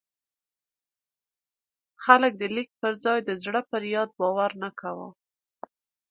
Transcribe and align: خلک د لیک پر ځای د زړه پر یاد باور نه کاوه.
خلک 2.03 2.31
د 2.37 2.43
لیک 2.55 2.69
پر 2.81 2.93
ځای 3.03 3.19
د 3.23 3.29
زړه 3.43 3.61
پر 3.71 3.81
یاد 3.95 4.09
باور 4.19 4.51
نه 4.63 4.69
کاوه. 4.79 5.09